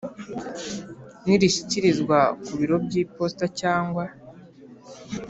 nirishyikirizwa 1.23 2.17
ku 2.45 2.53
biro 2.59 2.75
by 2.85 2.93
iposita 3.01 3.45
cyangwa 3.59 4.03